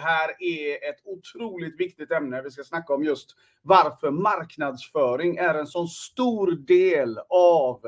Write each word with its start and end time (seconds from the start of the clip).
här 0.00 0.42
är 0.42 0.90
ett 0.90 1.00
otroligt 1.04 1.80
viktigt 1.80 2.10
ämne. 2.10 2.42
Vi 2.42 2.50
ska 2.50 2.64
snacka 2.64 2.94
om 2.94 3.04
just 3.04 3.36
varför 3.62 4.10
marknadsföring 4.10 5.36
är 5.36 5.54
en 5.54 5.66
sån 5.66 5.88
stor 5.88 6.52
del 6.52 7.18
av 7.28 7.80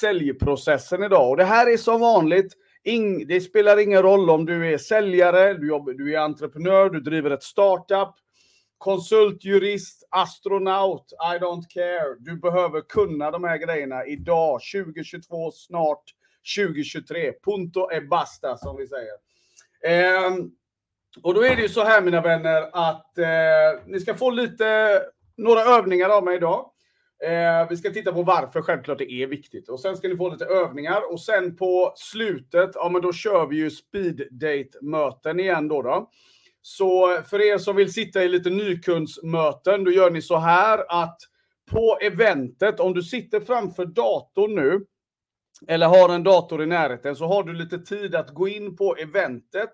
säljprocessen 0.00 1.02
idag. 1.02 1.30
Och 1.30 1.36
det 1.36 1.44
här 1.44 1.72
är 1.72 1.76
som 1.76 2.00
vanligt 2.00 2.56
Ing, 2.84 3.26
det 3.26 3.40
spelar 3.40 3.78
ingen 3.78 4.02
roll 4.02 4.30
om 4.30 4.46
du 4.46 4.72
är 4.72 4.78
säljare, 4.78 5.54
du, 5.54 5.68
jobb, 5.68 5.96
du 5.96 6.14
är 6.14 6.18
entreprenör, 6.18 6.90
du 6.90 7.00
driver 7.00 7.30
ett 7.30 7.42
startup, 7.42 8.14
konsult, 8.78 9.44
jurist, 9.44 10.08
astronaut, 10.10 11.12
I 11.12 11.38
don't 11.38 11.64
care. 11.68 12.16
Du 12.18 12.36
behöver 12.36 12.80
kunna 12.80 13.30
de 13.30 13.44
här 13.44 13.56
grejerna 13.56 14.06
idag, 14.06 14.60
2022, 14.74 15.50
snart 15.50 16.04
2023. 16.56 17.32
Punto 17.44 17.88
e 17.92 18.00
basta, 18.00 18.56
som 18.56 18.76
vi 18.76 18.86
säger. 18.86 19.14
Eh, 19.84 20.30
och 21.22 21.34
då 21.34 21.44
är 21.44 21.56
det 21.56 21.62
ju 21.62 21.68
så 21.68 21.84
här, 21.84 22.02
mina 22.02 22.20
vänner, 22.20 22.68
att 22.72 23.18
eh, 23.18 23.84
ni 23.86 24.00
ska 24.00 24.14
få 24.14 24.30
lite, 24.30 25.00
några 25.36 25.60
övningar 25.60 26.08
av 26.08 26.24
mig 26.24 26.36
idag. 26.36 26.70
Eh, 27.24 27.68
vi 27.70 27.76
ska 27.76 27.90
titta 27.90 28.12
på 28.12 28.22
varför 28.22 28.62
självklart 28.62 28.98
det 28.98 29.12
är 29.12 29.26
viktigt. 29.26 29.68
Och 29.68 29.80
sen 29.80 29.96
ska 29.96 30.08
ni 30.08 30.16
få 30.16 30.28
lite 30.28 30.44
övningar. 30.44 31.12
Och 31.12 31.20
sen 31.20 31.56
på 31.56 31.92
slutet, 31.96 32.70
ja 32.74 32.88
men 32.88 33.02
då 33.02 33.12
kör 33.12 33.46
vi 33.46 33.56
ju 33.56 33.70
speed 33.70 34.28
date-möten 34.30 35.40
igen 35.40 35.68
då. 35.68 35.82
då. 35.82 36.10
Så 36.62 37.22
för 37.30 37.40
er 37.40 37.58
som 37.58 37.76
vill 37.76 37.92
sitta 37.92 38.24
i 38.24 38.28
lite 38.28 38.50
nykundsmöten, 38.50 39.84
då 39.84 39.90
gör 39.90 40.10
ni 40.10 40.22
så 40.22 40.36
här 40.36 40.84
att 40.88 41.18
på 41.70 41.98
eventet, 42.02 42.80
om 42.80 42.94
du 42.94 43.02
sitter 43.02 43.40
framför 43.40 43.86
datorn 43.86 44.54
nu, 44.54 44.86
eller 45.68 45.86
har 45.86 46.08
en 46.08 46.22
dator 46.22 46.62
i 46.62 46.66
närheten, 46.66 47.16
så 47.16 47.26
har 47.26 47.42
du 47.42 47.52
lite 47.52 47.78
tid 47.78 48.14
att 48.14 48.30
gå 48.30 48.48
in 48.48 48.76
på 48.76 48.96
eventet. 48.96 49.72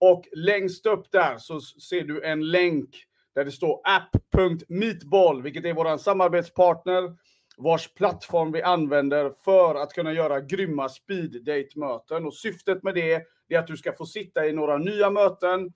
Och 0.00 0.24
längst 0.32 0.86
upp 0.86 1.12
där 1.12 1.38
så 1.38 1.60
ser 1.60 2.04
du 2.04 2.24
en 2.24 2.50
länk 2.50 3.04
där 3.34 3.44
det 3.44 3.52
står 3.52 3.80
app.meetball, 3.84 5.42
vilket 5.42 5.64
är 5.64 5.74
vår 5.74 5.96
samarbetspartner 5.96 7.16
vars 7.56 7.94
plattform 7.94 8.52
vi 8.52 8.62
använder 8.62 9.32
för 9.44 9.74
att 9.74 9.92
kunna 9.92 10.12
göra 10.12 10.40
grymma 10.40 10.88
speed 10.88 11.44
date-möten. 11.44 12.26
Och 12.26 12.34
syftet 12.34 12.82
med 12.82 12.94
det 12.94 13.24
är 13.48 13.58
att 13.58 13.66
du 13.66 13.76
ska 13.76 13.92
få 13.92 14.06
sitta 14.06 14.46
i 14.46 14.52
några 14.52 14.78
nya 14.78 15.10
möten, 15.10 15.72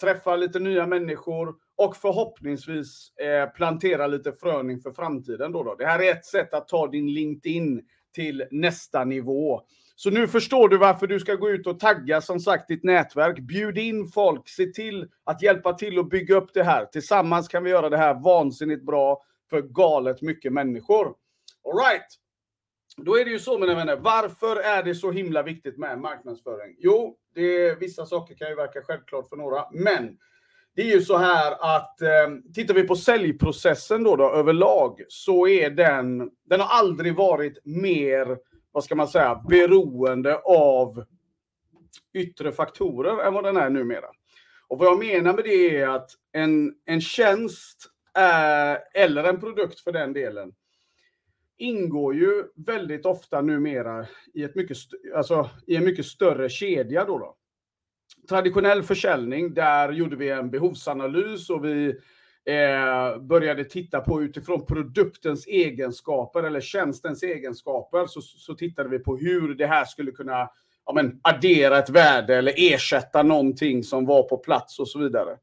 träffa 0.00 0.36
lite 0.36 0.58
nya 0.58 0.86
människor 0.86 1.54
och 1.76 1.96
förhoppningsvis 1.96 3.12
eh, 3.16 3.50
plantera 3.50 4.06
lite 4.06 4.32
frön 4.32 4.70
inför 4.70 4.92
framtiden. 4.92 5.52
Då, 5.52 5.62
då 5.62 5.74
Det 5.74 5.86
här 5.86 6.02
är 6.02 6.12
ett 6.12 6.24
sätt 6.24 6.54
att 6.54 6.68
ta 6.68 6.86
din 6.86 7.14
LinkedIn 7.14 7.82
till 8.14 8.44
nästa 8.50 9.04
nivå. 9.04 9.60
Så 9.94 10.10
nu 10.10 10.28
förstår 10.28 10.68
du 10.68 10.78
varför 10.78 11.06
du 11.06 11.20
ska 11.20 11.34
gå 11.34 11.50
ut 11.50 11.66
och 11.66 11.80
tagga 11.80 12.20
som 12.20 12.40
sagt 12.40 12.68
ditt 12.68 12.84
nätverk. 12.84 13.38
Bjud 13.38 13.78
in 13.78 14.08
folk, 14.08 14.48
se 14.48 14.66
till 14.66 15.08
att 15.24 15.42
hjälpa 15.42 15.72
till 15.72 15.98
att 15.98 16.10
bygga 16.10 16.36
upp 16.36 16.54
det 16.54 16.62
här. 16.62 16.86
Tillsammans 16.86 17.48
kan 17.48 17.64
vi 17.64 17.70
göra 17.70 17.88
det 17.88 17.96
här 17.96 18.14
vansinnigt 18.14 18.86
bra 18.86 19.22
för 19.50 19.62
galet 19.62 20.22
mycket 20.22 20.52
människor. 20.52 21.14
Alright. 21.64 22.06
Då 22.96 23.18
är 23.18 23.24
det 23.24 23.30
ju 23.30 23.38
så 23.38 23.58
mina 23.58 23.74
vänner, 23.74 23.96
varför 23.96 24.56
är 24.56 24.82
det 24.82 24.94
så 24.94 25.10
himla 25.10 25.42
viktigt 25.42 25.78
med 25.78 25.98
marknadsföring? 25.98 26.76
Jo, 26.78 27.16
det 27.34 27.42
är, 27.42 27.76
vissa 27.76 28.06
saker 28.06 28.34
kan 28.34 28.48
ju 28.48 28.54
verka 28.54 28.82
självklart 28.82 29.28
för 29.28 29.36
några, 29.36 29.64
men 29.72 30.18
det 30.74 30.82
är 30.82 30.94
ju 30.94 31.02
så 31.02 31.16
här 31.16 31.76
att 31.76 32.02
eh, 32.02 32.08
tittar 32.54 32.74
vi 32.74 32.82
på 32.82 32.96
säljprocessen 32.96 34.04
då, 34.04 34.16
då 34.16 34.30
överlag 34.30 35.02
så 35.08 35.48
är 35.48 35.70
den, 35.70 36.30
den 36.44 36.60
har 36.60 36.68
aldrig 36.68 37.14
varit 37.14 37.58
mer 37.64 38.38
vad 38.72 38.84
ska 38.84 38.94
man 38.94 39.08
säga, 39.08 39.42
beroende 39.48 40.38
av 40.38 41.04
yttre 42.12 42.52
faktorer 42.52 43.26
än 43.26 43.34
vad 43.34 43.44
den 43.44 43.56
är 43.56 43.70
numera. 43.70 44.06
Och 44.68 44.78
vad 44.78 44.88
jag 44.88 44.98
menar 44.98 45.34
med 45.34 45.44
det 45.44 45.76
är 45.76 45.88
att 45.88 46.10
en, 46.32 46.74
en 46.84 47.00
tjänst, 47.00 47.88
är, 48.14 48.78
eller 48.94 49.24
en 49.24 49.40
produkt 49.40 49.80
för 49.80 49.92
den 49.92 50.12
delen, 50.12 50.52
ingår 51.58 52.14
ju 52.14 52.44
väldigt 52.54 53.06
ofta 53.06 53.40
numera 53.40 54.06
i, 54.34 54.42
ett 54.42 54.54
mycket, 54.54 54.78
alltså, 55.16 55.50
i 55.66 55.76
en 55.76 55.84
mycket 55.84 56.06
större 56.06 56.48
kedja. 56.48 57.04
Då, 57.04 57.18
då 57.18 57.36
Traditionell 58.28 58.82
försäljning, 58.82 59.54
där 59.54 59.92
gjorde 59.92 60.16
vi 60.16 60.30
en 60.30 60.50
behovsanalys 60.50 61.50
och 61.50 61.64
vi 61.64 62.00
eh, 62.46 63.22
började 63.22 63.64
titta 63.64 64.00
på 64.00 64.22
utifrån 64.22 64.66
produktens 64.66 65.46
egenskaper 65.46 66.42
eller 66.42 66.60
tjänstens 66.60 67.22
egenskaper 67.22 68.06
så, 68.06 68.20
så 68.20 68.54
tittade 68.54 68.88
vi 68.88 68.98
på 68.98 69.16
hur 69.16 69.54
det 69.54 69.66
här 69.66 69.84
skulle 69.84 70.10
kunna 70.10 70.50
ja, 70.86 70.92
men, 70.92 71.20
addera 71.22 71.78
ett 71.78 71.90
värde 71.90 72.36
eller 72.36 72.54
ersätta 72.56 73.22
någonting 73.22 73.82
som 73.82 74.06
var 74.06 74.22
på 74.22 74.36
plats 74.36 74.78
och 74.78 74.88
så 74.88 74.98
vidare. 74.98 75.36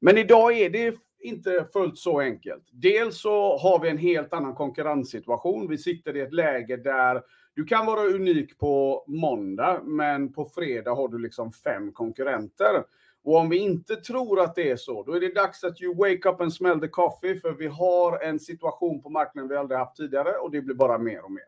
Men 0.00 0.18
idag 0.18 0.58
är 0.58 0.70
det 0.70 0.94
inte 1.20 1.66
fullt 1.72 1.98
så 1.98 2.20
enkelt. 2.20 2.64
Dels 2.72 3.20
så 3.20 3.58
har 3.58 3.80
vi 3.80 3.88
en 3.88 3.98
helt 3.98 4.32
annan 4.32 4.54
konkurrenssituation. 4.54 5.68
Vi 5.68 5.78
sitter 5.78 6.16
i 6.16 6.20
ett 6.20 6.32
läge 6.32 6.76
där 6.76 7.22
du 7.54 7.64
kan 7.64 7.86
vara 7.86 8.00
unik 8.00 8.58
på 8.58 9.04
måndag, 9.06 9.80
men 9.84 10.32
på 10.32 10.44
fredag 10.44 10.94
har 10.94 11.08
du 11.08 11.18
liksom 11.18 11.52
fem 11.52 11.92
konkurrenter. 11.92 12.84
Och 13.26 13.36
om 13.36 13.48
vi 13.48 13.56
inte 13.56 13.96
tror 13.96 14.40
att 14.40 14.54
det 14.54 14.70
är 14.70 14.76
så, 14.76 15.02
då 15.02 15.12
är 15.12 15.20
det 15.20 15.34
dags 15.34 15.64
att 15.64 15.82
you 15.82 15.94
wake 15.94 16.28
up 16.28 16.40
and 16.40 16.54
smell 16.54 16.80
the 16.80 16.88
coffee, 16.88 17.40
för 17.40 17.52
vi 17.52 17.66
har 17.66 18.18
en 18.22 18.40
situation 18.40 19.02
på 19.02 19.10
marknaden 19.10 19.48
vi 19.48 19.56
aldrig 19.56 19.78
haft 19.78 19.96
tidigare 19.96 20.30
och 20.30 20.50
det 20.50 20.60
blir 20.60 20.74
bara 20.74 20.98
mer 20.98 21.24
och 21.24 21.32
mer. 21.32 21.44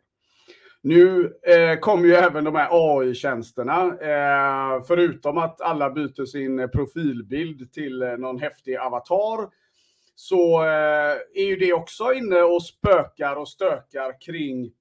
Nu 0.83 1.33
eh, 1.43 1.79
kommer 1.79 2.05
ju 2.05 2.15
även 2.15 2.45
de 2.45 2.55
här 2.55 2.69
AI-tjänsterna, 2.71 3.85
eh, 3.87 4.83
förutom 4.87 5.39
att 5.39 5.61
alla 5.61 5.91
byter 5.91 6.25
sin 6.25 6.69
profilbild 6.71 7.73
till 7.73 8.03
eh, 8.03 8.17
någon 8.17 8.39
häftig 8.39 8.77
avatar, 8.77 9.49
så 10.15 10.63
eh, 10.63 11.17
är 11.35 11.45
ju 11.45 11.57
det 11.57 11.73
också 11.73 12.13
inne 12.13 12.41
och 12.41 12.63
spökar 12.63 13.37
och 13.37 13.49
stökar 13.49 14.21
kring 14.21 14.73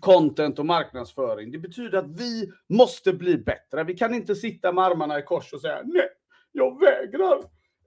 content 0.00 0.58
och 0.58 0.66
marknadsföring. 0.66 1.52
Det 1.52 1.58
betyder 1.58 1.98
att 1.98 2.20
vi 2.20 2.50
måste 2.68 3.12
bli 3.12 3.38
bättre. 3.38 3.84
Vi 3.84 3.94
kan 3.94 4.14
inte 4.14 4.34
sitta 4.34 4.72
med 4.72 4.84
armarna 4.84 5.18
i 5.18 5.22
kors 5.22 5.52
och 5.52 5.60
säga 5.60 5.82
nej, 5.84 6.08
jag 6.52 6.80
vägrar. 6.80 7.38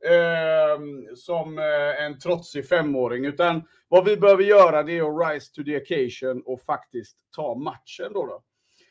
Ehm, 0.06 1.08
eh, 1.08 1.14
som 1.16 1.58
en 2.00 2.20
trotsig 2.20 2.68
femåring. 2.68 3.26
Utan 3.26 3.64
vad 3.88 4.06
vi 4.06 4.18
behöver 4.18 4.44
göra 4.44 4.84
det 4.84 4.98
är 4.98 5.02
att 5.02 5.32
rise 5.32 5.54
to 5.54 5.64
the 5.64 5.82
occasion 5.82 6.42
och 6.46 6.62
faktiskt 6.62 7.18
ta 7.36 7.56
matchen. 7.56 8.14
Då, 8.14 8.26
då. 8.26 8.44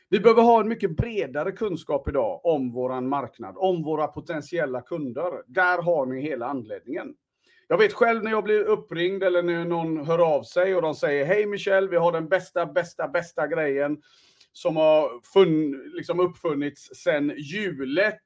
Vi 0.09 0.19
behöver 0.19 0.41
ha 0.41 0.61
en 0.61 0.67
mycket 0.67 0.97
bredare 0.97 1.51
kunskap 1.51 2.07
idag 2.09 2.45
om 2.45 2.71
våran 2.71 3.09
marknad, 3.09 3.55
om 3.57 3.83
våra 3.83 4.07
potentiella 4.07 4.81
kunder. 4.81 5.43
Där 5.47 5.81
har 5.81 6.05
ni 6.05 6.21
hela 6.21 6.45
anledningen. 6.45 7.13
Jag 7.71 7.77
vet 7.77 7.93
själv 7.93 8.23
när 8.23 8.31
jag 8.31 8.43
blir 8.43 8.63
uppringd 8.63 9.23
eller 9.23 9.43
när 9.43 9.65
någon 9.65 10.05
hör 10.05 10.19
av 10.19 10.43
sig 10.43 10.75
och 10.75 10.81
de 10.81 10.95
säger 10.95 11.25
Hej 11.25 11.45
Michel, 11.45 11.89
vi 11.89 11.97
har 11.97 12.11
den 12.11 12.29
bästa, 12.29 12.65
bästa, 12.65 13.07
bästa 13.07 13.47
grejen 13.47 14.01
som 14.51 14.77
har 14.77 15.21
funn, 15.33 15.91
liksom 15.93 16.19
uppfunnits 16.19 16.89
sedan 16.95 17.33
hjulet. 17.37 18.21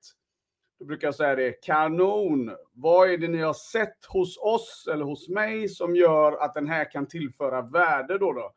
Då 0.79 0.85
brukar 0.85 1.07
jag 1.07 1.16
säga 1.16 1.35
det, 1.35 1.51
kanon. 1.51 2.51
Vad 2.73 3.09
är 3.09 3.17
det 3.17 3.28
ni 3.28 3.41
har 3.41 3.53
sett 3.53 4.05
hos 4.07 4.38
oss 4.38 4.88
eller 4.94 5.05
hos 5.05 5.29
mig 5.29 5.69
som 5.69 5.95
gör 5.95 6.31
att 6.31 6.53
den 6.53 6.67
här 6.67 6.91
kan 6.91 7.07
tillföra 7.07 7.61
värde 7.61 8.17
då? 8.17 8.34
då? 8.34 8.53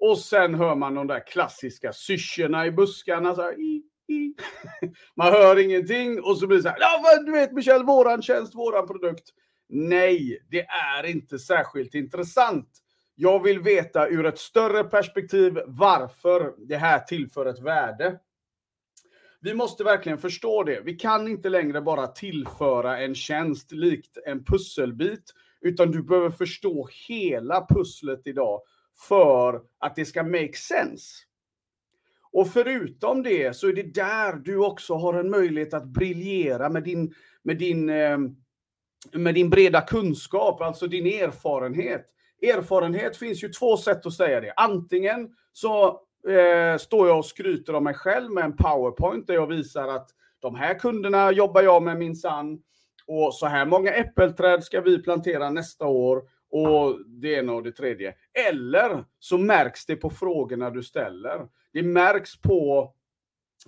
Och 0.00 0.18
sen 0.18 0.54
hör 0.54 0.74
man 0.74 0.94
de 0.94 1.06
där 1.06 1.26
klassiska 1.26 1.92
syrsorna 1.92 2.66
i 2.66 2.70
buskarna. 2.70 3.34
Så 3.34 3.42
här, 3.42 3.60
i, 3.60 3.82
i. 4.08 4.34
Man 5.16 5.32
hör 5.32 5.58
ingenting 5.58 6.22
och 6.22 6.38
så 6.38 6.46
blir 6.46 6.56
det 6.56 6.62
så 6.62 6.68
här, 6.68 6.78
ja, 6.80 7.22
du 7.26 7.32
vet 7.32 7.52
Michel, 7.52 7.84
våran 7.84 8.22
tjänst, 8.22 8.54
våran 8.54 8.86
produkt. 8.86 9.30
Nej, 9.68 10.46
det 10.50 10.66
är 10.66 11.06
inte 11.06 11.38
särskilt 11.38 11.94
intressant. 11.94 12.68
Jag 13.14 13.42
vill 13.42 13.60
veta 13.60 14.08
ur 14.08 14.26
ett 14.26 14.38
större 14.38 14.84
perspektiv 14.84 15.58
varför 15.66 16.54
det 16.58 16.76
här 16.76 16.98
tillför 16.98 17.46
ett 17.46 17.60
värde. 17.60 18.18
Vi 19.40 19.54
måste 19.54 19.84
verkligen 19.84 20.18
förstå 20.18 20.62
det. 20.62 20.80
Vi 20.84 20.94
kan 20.94 21.28
inte 21.28 21.48
längre 21.48 21.80
bara 21.80 22.06
tillföra 22.06 22.98
en 22.98 23.14
tjänst 23.14 23.72
likt 23.72 24.18
en 24.26 24.44
pusselbit, 24.44 25.34
utan 25.60 25.90
du 25.90 26.02
behöver 26.02 26.30
förstå 26.30 26.88
hela 27.08 27.66
pusslet 27.66 28.22
idag 28.24 28.60
för 29.08 29.62
att 29.78 29.96
det 29.96 30.04
ska 30.04 30.22
make 30.22 30.56
sense. 30.56 31.24
Och 32.32 32.48
förutom 32.48 33.22
det 33.22 33.56
så 33.56 33.68
är 33.68 33.72
det 33.72 33.94
där 33.94 34.32
du 34.32 34.56
också 34.56 34.94
har 34.94 35.14
en 35.14 35.30
möjlighet 35.30 35.74
att 35.74 35.86
briljera 35.86 36.68
med 36.68 36.82
din, 36.82 37.14
med 37.42 37.58
din 37.58 37.90
eh, 37.90 38.18
med 39.12 39.34
din 39.34 39.50
breda 39.50 39.80
kunskap, 39.80 40.60
alltså 40.60 40.86
din 40.86 41.06
erfarenhet. 41.06 42.06
Erfarenhet 42.42 43.16
finns 43.16 43.44
ju 43.44 43.48
två 43.48 43.76
sätt 43.76 44.06
att 44.06 44.12
säga 44.12 44.40
det. 44.40 44.52
Antingen 44.56 45.28
så 45.52 45.86
eh, 46.28 46.78
står 46.78 47.08
jag 47.08 47.18
och 47.18 47.26
skryter 47.26 47.74
om 47.74 47.84
mig 47.84 47.94
själv 47.94 48.30
med 48.30 48.44
en 48.44 48.56
powerpoint 48.56 49.26
där 49.26 49.34
jag 49.34 49.46
visar 49.46 49.88
att 49.88 50.10
de 50.40 50.54
här 50.54 50.78
kunderna 50.78 51.32
jobbar 51.32 51.62
jag 51.62 51.82
med 51.82 51.98
min 51.98 52.16
sann 52.16 52.62
och 53.06 53.34
så 53.34 53.46
här 53.46 53.66
många 53.66 53.92
äppelträd 53.92 54.64
ska 54.64 54.80
vi 54.80 55.02
plantera 55.02 55.50
nästa 55.50 55.86
år 55.86 56.22
och 56.50 56.98
det 57.06 57.34
ena 57.34 57.52
och 57.52 57.62
det 57.62 57.72
tredje. 57.72 58.14
Eller 58.48 59.04
så 59.18 59.38
märks 59.38 59.86
det 59.86 59.96
på 59.96 60.10
frågorna 60.10 60.70
du 60.70 60.82
ställer. 60.82 61.48
Det 61.72 61.82
märks 61.82 62.40
på 62.40 62.94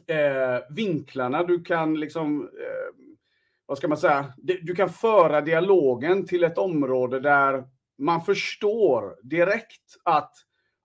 eh, 0.06 0.74
vinklarna 0.76 1.42
du 1.42 1.62
kan 1.62 2.00
liksom 2.00 2.42
eh, 2.42 3.05
vad 3.66 3.78
ska 3.78 3.88
man 3.88 3.98
säga, 3.98 4.32
du 4.36 4.74
kan 4.74 4.90
föra 4.90 5.40
dialogen 5.40 6.26
till 6.26 6.44
ett 6.44 6.58
område 6.58 7.20
där 7.20 7.64
man 7.98 8.20
förstår 8.20 9.16
direkt 9.22 9.96
att 10.04 10.32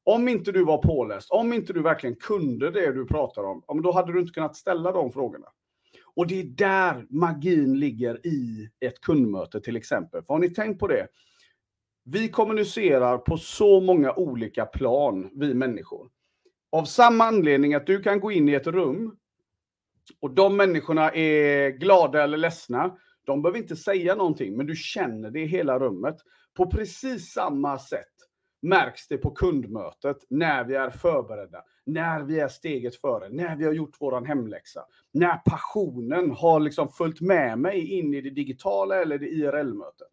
om 0.04 0.28
inte 0.28 0.52
du 0.52 0.64
var 0.66 0.78
påläst, 0.78 1.32
om 1.32 1.54
inte 1.54 1.74
du 1.74 1.82
verkligen 1.82 2.16
kunde 2.16 2.72
det 2.72 2.92
du 2.92 3.06
pratar 3.06 3.44
om, 3.44 3.82
då 3.82 3.92
hade 3.92 4.14
du 4.14 4.20
inte 4.20 4.34
kunnat 4.34 4.56
ställa 4.56 4.92
de 4.92 5.12
frågorna. 5.12 5.48
Och 6.16 6.28
det 6.28 6.40
är 6.40 6.44
där 6.44 7.06
magin 7.10 7.80
ligger 7.80 8.28
i 8.28 8.70
ett 8.80 9.02
kundmöte 9.02 9.62
till 9.62 9.76
exempel. 9.76 10.24
För 10.24 10.34
har 10.34 10.40
ni 10.40 10.50
tänkt 10.50 10.80
på 10.80 10.88
det? 10.88 11.08
Vi 12.04 12.30
kommunicerar 12.30 13.18
på 13.18 13.38
så 13.38 13.82
många 13.82 14.14
olika 14.14 14.66
plan, 14.66 15.30
vi 15.34 15.54
människor. 15.54 16.10
Av 16.72 16.86
samma 16.86 17.24
anledning 17.24 17.74
att 17.74 17.88
du 17.88 18.02
kan 18.02 18.20
gå 18.20 18.32
in 18.32 18.50
i 18.50 18.54
ett 18.54 18.68
rum 18.68 19.16
och 20.20 20.32
de 20.32 20.58
människorna 20.58 21.12
är 21.12 21.70
glada 21.70 22.24
eller 22.24 22.38
ledsna. 22.38 22.98
De 23.26 23.42
behöver 23.42 23.60
inte 23.60 23.76
säga 23.76 24.16
någonting, 24.16 24.58
men 24.58 24.66
du 24.66 24.76
känner 24.76 25.32
det 25.32 25.40
i 25.40 25.46
hela 25.46 25.80
rummet. 25.80 26.16
På 26.54 26.72
precis 26.72 27.32
samma 27.32 27.80
sätt 27.80 28.08
märks 28.62 29.08
det 29.08 29.18
på 29.18 29.32
kundmötet 29.32 30.18
när 30.30 30.64
vi 30.64 30.76
är 30.76 30.90
förberedda, 30.90 31.64
när 31.86 32.22
vi 32.22 32.40
är 32.40 32.48
steget 32.48 32.96
före, 32.96 33.30
när 33.30 33.56
vi 33.56 33.66
har 33.66 33.74
gjort 33.74 33.96
vår 34.00 34.26
hemläxa, 34.26 34.82
när 35.12 35.38
passionen 35.38 36.32
har 36.32 36.60
liksom 36.60 36.90
följt 36.90 37.22
med 37.22 37.60
mig 37.60 37.92
in 37.92 38.14
i 38.14 38.22
det 38.22 38.30
digitala 38.30 39.02
eller 39.02 39.18
det 39.18 39.28
IRL-mötet. 39.28 40.08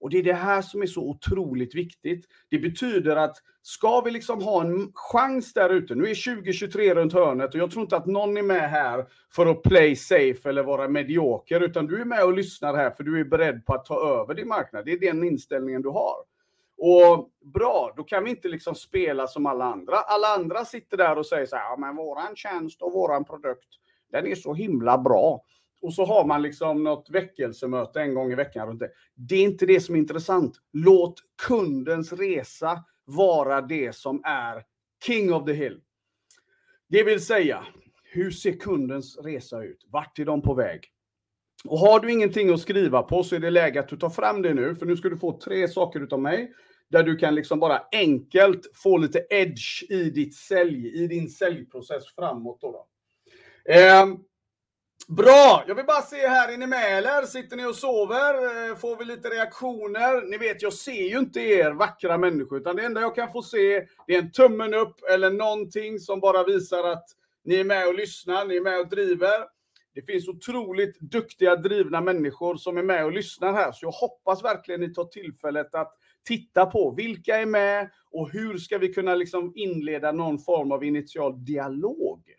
Och 0.00 0.10
det 0.10 0.18
är 0.18 0.22
det 0.22 0.32
här 0.32 0.62
som 0.62 0.82
är 0.82 0.86
så 0.86 1.00
otroligt 1.00 1.74
viktigt. 1.74 2.26
Det 2.50 2.58
betyder 2.58 3.16
att 3.16 3.36
ska 3.62 4.00
vi 4.00 4.10
liksom 4.10 4.42
ha 4.42 4.60
en 4.60 4.90
chans 4.94 5.52
där 5.52 5.70
ute, 5.70 5.94
nu 5.94 6.10
är 6.10 6.34
2023 6.36 6.94
runt 6.94 7.12
hörnet 7.12 7.54
och 7.54 7.60
jag 7.60 7.70
tror 7.70 7.82
inte 7.82 7.96
att 7.96 8.06
någon 8.06 8.36
är 8.36 8.42
med 8.42 8.70
här 8.70 9.06
för 9.34 9.46
att 9.46 9.62
play 9.62 9.96
safe 9.96 10.48
eller 10.48 10.62
vara 10.62 10.88
medioker, 10.88 11.60
utan 11.60 11.86
du 11.86 12.00
är 12.00 12.04
med 12.04 12.24
och 12.24 12.32
lyssnar 12.32 12.74
här 12.74 12.90
för 12.90 13.04
du 13.04 13.20
är 13.20 13.24
beredd 13.24 13.66
på 13.66 13.74
att 13.74 13.84
ta 13.84 14.20
över 14.20 14.34
din 14.34 14.48
marknad. 14.48 14.84
Det 14.84 14.92
är 14.92 15.00
den 15.00 15.24
inställningen 15.24 15.82
du 15.82 15.88
har. 15.88 16.16
Och 16.78 17.30
bra, 17.54 17.94
då 17.96 18.04
kan 18.04 18.24
vi 18.24 18.30
inte 18.30 18.48
liksom 18.48 18.74
spela 18.74 19.26
som 19.26 19.46
alla 19.46 19.64
andra. 19.64 19.96
Alla 19.96 20.28
andra 20.28 20.64
sitter 20.64 20.96
där 20.96 21.18
och 21.18 21.26
säger 21.26 21.46
så 21.46 21.56
här, 21.56 21.64
ja 21.64 21.76
men 21.76 21.96
våran 21.96 22.36
tjänst 22.36 22.82
och 22.82 22.92
våran 22.92 23.24
produkt, 23.24 23.68
den 24.12 24.26
är 24.26 24.34
så 24.34 24.54
himla 24.54 24.98
bra. 24.98 25.42
Och 25.80 25.94
så 25.94 26.04
har 26.04 26.26
man 26.26 26.42
liksom 26.42 26.84
något 26.84 27.10
väckelsemöte 27.10 28.00
en 28.00 28.14
gång 28.14 28.32
i 28.32 28.34
veckan 28.34 28.68
runt 28.68 28.80
det. 28.80 28.90
Det 29.14 29.34
är 29.34 29.42
inte 29.42 29.66
det 29.66 29.80
som 29.80 29.94
är 29.94 29.98
intressant. 29.98 30.56
Låt 30.72 31.22
kundens 31.46 32.12
resa 32.12 32.84
vara 33.04 33.60
det 33.60 33.94
som 33.94 34.20
är 34.24 34.64
king 35.06 35.32
of 35.32 35.46
the 35.46 35.52
hill. 35.52 35.80
Det 36.88 37.02
vill 37.02 37.24
säga, 37.24 37.66
hur 38.04 38.30
ser 38.30 38.52
kundens 38.52 39.18
resa 39.18 39.62
ut? 39.62 39.84
Vart 39.88 40.18
är 40.18 40.24
de 40.24 40.42
på 40.42 40.54
väg? 40.54 40.80
Och 41.64 41.78
har 41.78 42.00
du 42.00 42.12
ingenting 42.12 42.50
att 42.50 42.60
skriva 42.60 43.02
på 43.02 43.22
så 43.22 43.34
är 43.36 43.40
det 43.40 43.50
läge 43.50 43.80
att 43.80 43.88
du 43.88 43.96
tar 43.96 44.10
fram 44.10 44.42
det 44.42 44.54
nu, 44.54 44.74
för 44.74 44.86
nu 44.86 44.96
ska 44.96 45.08
du 45.08 45.16
få 45.16 45.40
tre 45.40 45.68
saker 45.68 46.00
utav 46.00 46.20
mig 46.20 46.52
där 46.88 47.02
du 47.02 47.16
kan 47.16 47.34
liksom 47.34 47.60
bara 47.60 47.82
enkelt 47.92 48.70
få 48.74 48.96
lite 48.96 49.26
edge 49.30 49.84
i 49.90 50.10
ditt 50.10 50.34
sälj, 50.34 51.04
i 51.04 51.06
din 51.06 51.28
säljprocess 51.28 52.14
framåt. 52.14 52.60
Då, 52.60 52.72
då. 52.72 52.86
Eh, 53.72 54.06
bra! 55.08 55.64
Jag 55.66 55.74
vill 55.74 55.86
bara 55.86 56.02
se 56.02 56.28
här, 56.28 56.52
är 56.52 56.56
ni 56.56 56.66
med 56.66 56.98
eller? 56.98 57.22
Sitter 57.22 57.56
ni 57.56 57.66
och 57.66 57.74
sover? 57.74 58.34
Eh, 58.34 58.76
får 58.76 58.96
vi 58.96 59.04
lite 59.04 59.28
reaktioner? 59.28 60.30
Ni 60.30 60.38
vet, 60.38 60.62
jag 60.62 60.72
ser 60.72 61.08
ju 61.08 61.18
inte 61.18 61.40
er 61.40 61.70
vackra 61.70 62.18
människor, 62.18 62.58
utan 62.58 62.76
det 62.76 62.84
enda 62.84 63.00
jag 63.00 63.14
kan 63.14 63.32
få 63.32 63.42
se 63.42 63.86
det 64.06 64.14
är 64.14 64.18
en 64.18 64.32
tummen 64.32 64.74
upp 64.74 64.96
eller 65.12 65.30
någonting 65.30 65.98
som 65.98 66.20
bara 66.20 66.44
visar 66.44 66.84
att 66.84 67.04
ni 67.44 67.54
är 67.54 67.64
med 67.64 67.88
och 67.88 67.94
lyssnar, 67.94 68.44
ni 68.44 68.56
är 68.56 68.60
med 68.60 68.80
och 68.80 68.88
driver. 68.88 69.58
Det 69.94 70.02
finns 70.02 70.28
otroligt 70.28 71.00
duktiga, 71.00 71.56
drivna 71.56 72.00
människor 72.00 72.56
som 72.56 72.78
är 72.78 72.82
med 72.82 73.04
och 73.04 73.12
lyssnar 73.12 73.52
här, 73.52 73.72
så 73.72 73.86
jag 73.86 73.90
hoppas 73.90 74.44
verkligen 74.44 74.80
ni 74.80 74.94
tar 74.94 75.04
tillfället 75.04 75.74
att 75.74 75.94
titta 76.28 76.66
på 76.66 76.90
vilka 76.90 77.36
är 77.36 77.46
med 77.46 77.90
och 78.10 78.30
hur 78.30 78.58
ska 78.58 78.78
vi 78.78 78.92
kunna 78.92 79.14
liksom 79.14 79.52
inleda 79.54 80.12
någon 80.12 80.38
form 80.38 80.72
av 80.72 80.84
initial 80.84 81.44
dialog? 81.44 82.37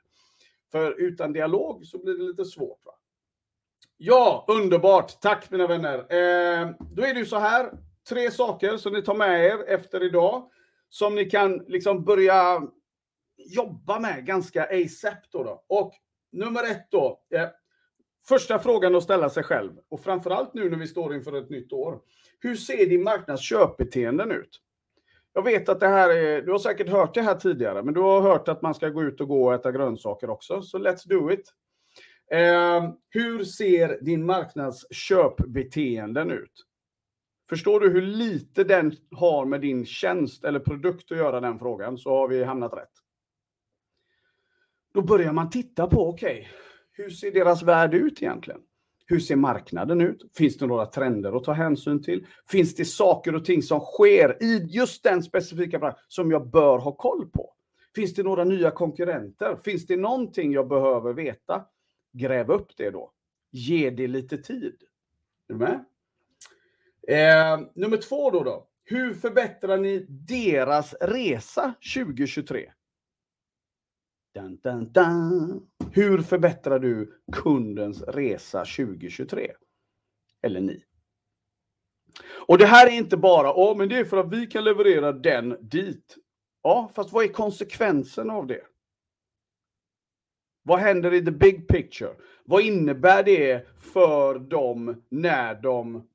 För 0.72 1.02
utan 1.02 1.34
dialog 1.34 1.86
så 1.86 1.98
blir 1.98 2.14
det 2.18 2.24
lite 2.24 2.46
svårt. 2.46 2.86
Va? 2.86 2.92
Ja, 3.98 4.46
underbart. 4.48 5.22
Tack 5.22 5.52
mina 5.52 5.68
vänner. 5.68 5.98
Eh, 5.98 6.72
då 6.92 7.04
är 7.04 7.14
det 7.14 7.20
ju 7.20 7.26
så 7.26 7.38
här, 7.38 7.72
tre 8.10 8.32
saker 8.32 8.78
som 8.78 8.94
ni 8.94 9.02
tar 9.02 9.16
med 9.16 9.46
er 9.46 9.64
efter 9.68 10.04
idag 10.04 10.50
som 10.90 11.16
ni 11.16 11.26
kan 11.26 11.58
liksom 11.68 12.04
börja 12.06 12.62
jobba 13.38 14.00
med 14.00 14.26
ganska 14.26 14.64
ASAP. 14.64 15.32
Då, 15.32 15.44
då. 15.44 15.64
Och 15.68 15.94
nummer 16.32 16.64
ett 16.64 16.88
då. 16.92 17.22
Eh, 17.34 17.48
första 18.28 18.60
frågan 18.60 18.96
att 18.96 19.04
ställa 19.04 19.30
sig 19.30 19.44
själv 19.44 19.72
och 19.90 20.04
framförallt 20.04 20.54
nu 20.54 20.70
när 20.70 20.78
vi 20.78 20.88
står 20.88 21.16
inför 21.16 21.34
ett 21.34 21.50
nytt 21.50 21.74
år. 21.74 22.00
Hur 22.40 22.56
ser 22.56 22.86
din 22.86 23.04
marknads 23.04 23.44
köpbeteenden 23.44 24.32
ut? 24.32 24.62
Jag 25.40 25.44
vet 25.44 25.70
att 25.70 25.80
det 25.80 25.88
här 25.88 26.10
är, 26.10 26.42
du 26.42 26.52
har 26.52 26.60
säkert 26.60 26.90
hört 26.90 27.14
det 27.14 27.22
här 27.22 27.36
tidigare, 27.36 27.84
men 27.84 27.94
du 27.94 28.00
har 28.00 28.22
hört 28.22 28.48
att 28.48 28.62
man 28.62 28.76
ska 28.76 28.90
gå 28.90 29.04
ut 29.04 29.22
och 29.22 29.28
gå 29.28 29.46
och 29.48 29.54
äta 29.54 29.72
grönsaker 29.72 30.30
också, 30.30 30.62
så 30.62 30.78
let's 30.78 31.08
do 31.10 31.32
it. 31.32 31.54
Eh, 32.32 32.90
hur 33.10 33.44
ser 33.44 34.00
din 34.02 34.26
marknads 34.26 34.86
köpbeteenden 34.92 36.32
ut? 36.32 36.66
Förstår 37.50 37.80
du 37.80 37.90
hur 37.90 38.02
lite 38.02 38.64
den 38.64 38.96
har 39.12 39.46
med 39.46 39.62
din 39.62 39.86
tjänst 39.86 40.44
eller 40.44 40.60
produkt 40.60 41.12
att 41.12 41.18
göra 41.18 41.40
den 41.40 41.60
frågan, 41.60 41.98
så 41.98 42.10
har 42.10 42.28
vi 42.28 42.44
hamnat 42.44 42.74
rätt. 42.74 42.94
Då 44.94 45.02
börjar 45.02 45.34
man 45.34 45.50
titta 45.50 45.88
på, 45.88 46.10
okej, 46.10 46.40
okay, 46.40 46.48
hur 46.92 47.10
ser 47.10 47.32
deras 47.32 47.64
värld 47.64 47.94
ut 47.94 48.22
egentligen? 48.22 48.62
Hur 49.12 49.20
ser 49.20 49.36
marknaden 49.36 50.02
ut? 50.02 50.26
Finns 50.38 50.58
det 50.58 50.68
några 50.68 50.86
trender 50.86 51.38
att 51.38 51.44
ta 51.44 51.52
hänsyn 51.52 52.04
till? 52.04 52.26
Finns 52.48 52.76
det 52.76 52.86
saker 52.86 53.36
och 53.36 53.46
ting 53.46 53.64
som 53.64 53.80
sker 53.80 54.44
i 54.44 54.66
just 54.70 55.04
den 55.04 55.24
specifika 55.24 55.80
branschen 55.80 56.00
som 56.08 56.32
jag 56.32 56.50
bör 56.50 56.78
ha 56.78 56.92
koll 56.92 57.30
på? 57.30 57.54
Finns 57.96 58.14
det 58.14 58.24
några 58.24 58.44
nya 58.44 58.72
konkurrenter? 58.72 59.58
Finns 59.64 59.88
det 59.88 59.98
någonting 59.98 60.54
jag 60.54 60.68
behöver 60.68 61.14
veta? 61.14 61.66
Gräv 62.12 62.52
upp 62.52 62.78
det 62.78 62.90
då. 62.90 63.12
Ge 63.52 63.90
det 63.90 64.08
lite 64.08 64.38
tid. 64.38 64.76
Är 65.48 65.54
du 65.54 65.56
med? 65.56 65.86
Eh, 67.08 67.68
nummer 67.74 67.98
två 67.98 68.32
då, 68.32 68.44
då. 68.44 68.68
Hur 68.84 69.14
förbättrar 69.14 69.78
ni 69.78 70.06
deras 70.10 70.94
resa 70.94 71.74
2023? 71.96 72.72
Dun, 74.34 74.60
dun, 74.64 74.92
dun. 74.92 75.68
Hur 75.92 76.22
förbättrar 76.22 76.80
du 76.80 77.22
kundens 77.32 78.02
resa 78.02 78.66
2023? 78.66 79.52
Eller 80.42 80.62
ni? 80.62 80.84
Och 82.48 82.58
det 82.58 82.66
här 82.66 82.88
är 82.88 82.92
inte 82.92 83.18
bara, 83.18 83.48
ja 83.48 83.76
men 83.78 83.90
det 83.90 83.98
är 83.98 84.06
för 84.06 84.18
att 84.18 84.34
vi 84.34 84.48
kan 84.48 84.64
leverera 84.64 85.12
den 85.12 85.58
dit. 85.62 86.18
Ja, 86.64 86.92
fast 86.96 87.14
vad 87.14 87.24
är 87.24 87.28
konsekvensen 87.28 88.30
av 88.30 88.48
det? 88.48 88.62
Vad 90.64 90.80
händer 90.80 91.14
i 91.14 91.26
the 91.26 91.32
big 91.32 91.68
picture? 91.68 92.16
Vad 92.44 92.62
innebär 92.62 93.24
det 93.24 93.68
för 93.78 94.40
dem 94.40 95.04
när 95.10 95.56
de, 95.56 96.08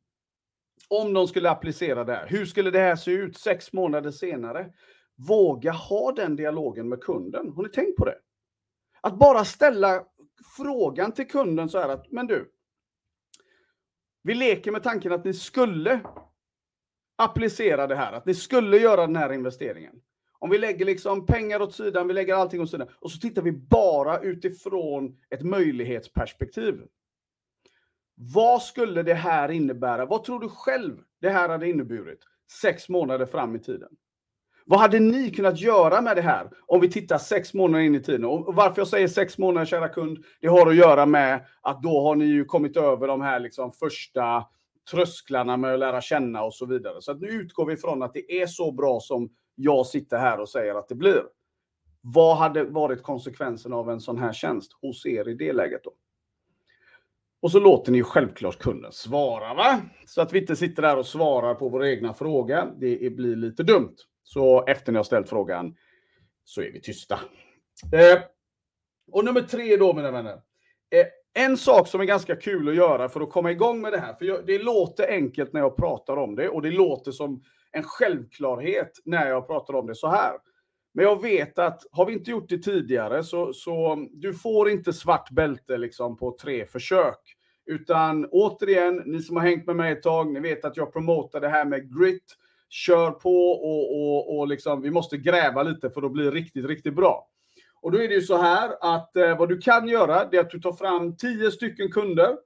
om 0.88 1.12
de 1.12 1.28
skulle 1.28 1.50
applicera 1.50 2.04
det 2.04 2.12
här? 2.12 2.26
Hur 2.26 2.46
skulle 2.46 2.70
det 2.70 2.78
här 2.78 2.96
se 2.96 3.10
ut 3.10 3.36
sex 3.36 3.72
månader 3.72 4.10
senare? 4.10 4.72
Våga 5.16 5.72
ha 5.72 6.12
den 6.12 6.36
dialogen 6.36 6.88
med 6.88 7.00
kunden. 7.00 7.52
Har 7.52 7.62
ni 7.62 7.68
tänkt 7.68 7.96
på 7.96 8.04
det? 8.04 8.18
Att 9.00 9.18
bara 9.18 9.44
ställa 9.44 10.04
frågan 10.56 11.12
till 11.12 11.28
kunden 11.28 11.68
så 11.68 11.78
här 11.78 11.88
att, 11.88 12.10
men 12.10 12.26
du, 12.26 12.52
vi 14.22 14.34
leker 14.34 14.72
med 14.72 14.82
tanken 14.82 15.12
att 15.12 15.24
ni 15.24 15.34
skulle 15.34 16.00
applicera 17.16 17.86
det 17.86 17.96
här, 17.96 18.12
att 18.12 18.26
ni 18.26 18.34
skulle 18.34 18.78
göra 18.78 19.00
den 19.00 19.16
här 19.16 19.32
investeringen. 19.32 20.00
Om 20.38 20.50
vi 20.50 20.58
lägger 20.58 20.84
liksom 20.84 21.26
pengar 21.26 21.62
åt 21.62 21.74
sidan, 21.74 22.08
vi 22.08 22.14
lägger 22.14 22.34
allting 22.34 22.60
åt 22.60 22.70
sidan 22.70 22.88
och 23.00 23.10
så 23.10 23.18
tittar 23.18 23.42
vi 23.42 23.52
bara 23.52 24.20
utifrån 24.20 25.18
ett 25.30 25.42
möjlighetsperspektiv. 25.42 26.82
Vad 28.14 28.62
skulle 28.62 29.02
det 29.02 29.14
här 29.14 29.50
innebära? 29.50 30.06
Vad 30.06 30.24
tror 30.24 30.40
du 30.40 30.48
själv 30.48 30.98
det 31.20 31.30
här 31.30 31.48
hade 31.48 31.68
inneburit 31.68 32.20
sex 32.62 32.88
månader 32.88 33.26
fram 33.26 33.56
i 33.56 33.58
tiden? 33.58 33.96
Vad 34.66 34.80
hade 34.80 35.00
ni 35.00 35.30
kunnat 35.30 35.60
göra 35.60 36.00
med 36.00 36.16
det 36.16 36.22
här 36.22 36.50
om 36.66 36.80
vi 36.80 36.90
tittar 36.90 37.18
sex 37.18 37.54
månader 37.54 37.84
in 37.84 37.94
i 37.94 38.02
tiden? 38.02 38.24
Och 38.24 38.54
varför 38.54 38.80
jag 38.80 38.88
säger 38.88 39.08
sex 39.08 39.38
månader, 39.38 39.66
kära 39.66 39.88
kund, 39.88 40.24
det 40.40 40.48
har 40.48 40.66
att 40.66 40.76
göra 40.76 41.06
med 41.06 41.46
att 41.60 41.82
då 41.82 42.00
har 42.00 42.14
ni 42.16 42.24
ju 42.24 42.44
kommit 42.44 42.76
över 42.76 43.08
de 43.08 43.20
här 43.20 43.40
liksom 43.40 43.72
första 43.72 44.44
trösklarna 44.90 45.56
med 45.56 45.74
att 45.74 45.78
lära 45.78 46.00
känna 46.00 46.42
och 46.42 46.54
så 46.54 46.66
vidare. 46.66 47.02
Så 47.02 47.12
att 47.12 47.20
nu 47.20 47.28
utgår 47.28 47.66
vi 47.66 47.76
från 47.76 48.02
att 48.02 48.14
det 48.14 48.42
är 48.42 48.46
så 48.46 48.72
bra 48.72 49.00
som 49.00 49.30
jag 49.54 49.86
sitter 49.86 50.18
här 50.18 50.40
och 50.40 50.48
säger 50.48 50.74
att 50.74 50.88
det 50.88 50.94
blir. 50.94 51.22
Vad 52.00 52.36
hade 52.36 52.64
varit 52.64 53.02
konsekvensen 53.02 53.72
av 53.72 53.90
en 53.90 54.00
sån 54.00 54.18
här 54.18 54.32
tjänst 54.32 54.72
hos 54.82 55.06
er 55.06 55.28
i 55.28 55.34
det 55.34 55.52
läget 55.52 55.84
då? 55.84 55.92
Och 57.42 57.50
så 57.50 57.60
låter 57.60 57.92
ni 57.92 57.98
ju 57.98 58.04
självklart 58.04 58.58
kunden 58.58 58.92
svara, 58.92 59.54
va? 59.54 59.80
Så 60.06 60.20
att 60.22 60.32
vi 60.32 60.38
inte 60.40 60.56
sitter 60.56 60.82
där 60.82 60.96
och 60.96 61.06
svarar 61.06 61.54
på 61.54 61.68
vår 61.68 61.84
egna 61.84 62.14
fråga. 62.14 62.68
Det 62.76 63.16
blir 63.16 63.36
lite 63.36 63.62
dumt. 63.62 63.96
Så 64.24 64.64
efter 64.66 64.92
ni 64.92 64.96
har 64.96 65.04
ställt 65.04 65.28
frågan 65.28 65.76
så 66.44 66.62
är 66.62 66.72
vi 66.72 66.80
tysta. 66.80 67.20
Eh, 67.92 68.22
och 69.12 69.24
nummer 69.24 69.40
tre 69.40 69.76
då, 69.76 69.94
mina 69.94 70.10
vänner. 70.10 70.32
Eh, 70.90 71.06
En 71.42 71.56
sak 71.56 71.88
som 71.88 72.00
är 72.00 72.04
ganska 72.04 72.36
kul 72.36 72.68
att 72.68 72.74
göra 72.74 73.08
för 73.08 73.20
att 73.20 73.30
komma 73.30 73.50
igång 73.50 73.80
med 73.80 73.92
det 73.92 73.98
här, 73.98 74.14
för 74.14 74.42
det 74.46 74.58
låter 74.58 75.08
enkelt 75.08 75.52
när 75.52 75.60
jag 75.60 75.76
pratar 75.76 76.16
om 76.16 76.34
det 76.36 76.48
och 76.48 76.62
det 76.62 76.70
låter 76.70 77.12
som 77.12 77.42
en 77.72 77.82
självklarhet 77.82 78.90
när 79.04 79.28
jag 79.28 79.46
pratar 79.46 79.74
om 79.74 79.86
det 79.86 79.94
så 79.94 80.08
här. 80.08 80.32
Men 80.94 81.04
jag 81.04 81.22
vet 81.22 81.58
att 81.58 81.82
har 81.90 82.06
vi 82.06 82.12
inte 82.12 82.30
gjort 82.30 82.48
det 82.48 82.58
tidigare 82.58 83.24
så, 83.24 83.52
så 83.52 84.06
du 84.12 84.34
får 84.34 84.70
inte 84.70 84.92
svart 84.92 85.30
bälte 85.30 85.76
liksom 85.76 86.16
på 86.16 86.36
tre 86.40 86.66
försök. 86.66 87.20
Utan 87.66 88.26
återigen, 88.30 89.02
ni 89.06 89.22
som 89.22 89.36
har 89.36 89.42
hängt 89.42 89.66
med 89.66 89.76
mig 89.76 89.92
ett 89.92 90.02
tag, 90.02 90.32
ni 90.32 90.40
vet 90.40 90.64
att 90.64 90.76
jag 90.76 90.92
promotar 90.92 91.40
det 91.40 91.48
här 91.48 91.64
med 91.64 91.98
grit. 91.98 92.36
Kör 92.68 93.10
på 93.10 93.50
och, 93.50 94.00
och, 94.00 94.38
och 94.38 94.48
liksom, 94.48 94.82
vi 94.82 94.90
måste 94.90 95.16
gräva 95.16 95.62
lite 95.62 95.90
för 95.90 96.02
att 96.02 96.12
bli 96.12 96.30
riktigt, 96.30 96.66
riktigt 96.66 96.94
bra. 96.94 97.28
Och 97.80 97.92
då 97.92 97.98
är 97.98 98.08
det 98.08 98.14
ju 98.14 98.20
så 98.20 98.36
här 98.36 98.76
att 98.80 99.16
eh, 99.16 99.38
vad 99.38 99.48
du 99.48 99.58
kan 99.58 99.88
göra, 99.88 100.24
det 100.24 100.36
är 100.36 100.40
att 100.40 100.50
du 100.50 100.60
tar 100.60 100.72
fram 100.72 101.16
tio 101.16 101.50
stycken 101.50 101.90
kunder. 101.90 102.36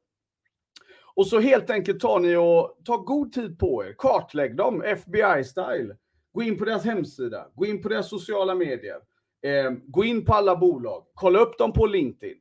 Och 1.14 1.26
så 1.26 1.40
helt 1.40 1.70
enkelt 1.70 2.00
tar 2.00 2.20
ni 2.20 2.36
och 2.36 2.78
tar 2.84 2.98
god 2.98 3.32
tid 3.32 3.58
på 3.58 3.84
er, 3.84 3.94
kartlägg 3.98 4.56
dem, 4.56 4.82
FBI-style. 4.82 5.96
Gå 6.32 6.42
in 6.42 6.58
på 6.58 6.64
deras 6.64 6.84
hemsida, 6.84 7.48
gå 7.54 7.66
in 7.66 7.82
på 7.82 7.88
deras 7.88 8.10
sociala 8.10 8.54
medier, 8.54 8.96
eh, 9.42 9.70
gå 9.86 10.04
in 10.04 10.24
på 10.24 10.34
alla 10.34 10.56
bolag, 10.56 11.04
kolla 11.14 11.38
upp 11.38 11.58
dem 11.58 11.72
på 11.72 11.86
LinkedIn. 11.86 12.38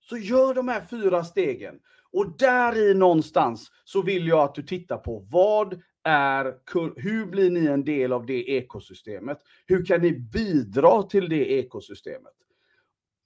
Så 0.00 0.16
gör 0.16 0.54
de 0.54 0.68
här 0.68 0.80
fyra 0.90 1.24
stegen. 1.24 1.80
Och 2.12 2.36
där 2.38 2.90
i 2.90 2.94
någonstans 2.94 3.70
så 3.84 4.02
vill 4.02 4.28
jag 4.28 4.38
att 4.38 4.54
du 4.54 4.62
tittar 4.62 4.98
på 4.98 5.26
vad 5.30 5.82
är, 6.06 6.54
hur 6.96 7.26
blir 7.26 7.50
ni 7.50 7.66
en 7.66 7.84
del 7.84 8.12
av 8.12 8.26
det 8.26 8.50
ekosystemet? 8.50 9.38
Hur 9.66 9.84
kan 9.84 10.00
ni 10.00 10.12
bidra 10.12 11.02
till 11.02 11.28
det 11.28 11.52
ekosystemet? 11.52 12.32